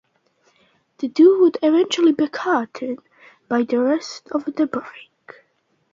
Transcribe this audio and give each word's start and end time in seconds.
The 0.97 1.09
duo 1.09 1.41
would 1.41 1.59
eventually 1.61 2.11
be 2.11 2.27
caught 2.27 2.75
by 3.47 3.61
the 3.61 3.77
rest 3.77 4.27
of 4.31 4.45
the 4.45 4.65
break. 4.65 5.43